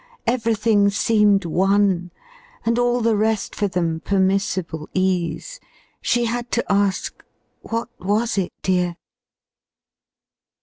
Everything 0.25 0.89
seemed 0.89 1.45
won, 1.45 2.09
And 2.65 2.79
all 2.79 3.01
the 3.01 3.15
rest 3.15 3.53
for 3.53 3.67
them 3.67 3.99
permissible 4.03 4.89
ease. 4.95 5.59
She 6.01 6.25
had 6.25 6.49
to 6.53 6.65
ask, 6.71 7.23
"What 7.61 7.89
was 7.99 8.35
it, 8.39 8.51
dear?" 8.63 8.97